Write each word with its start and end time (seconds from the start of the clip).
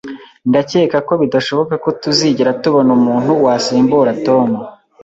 Ndacyeka 0.49 0.97
ko 1.07 1.13
bidashoboka 1.21 1.73
ko 1.83 1.89
tuzigera 2.01 2.57
tubona 2.63 2.89
umuntu 2.97 3.31
wasimbura 3.45 4.11
Tom 4.25 4.47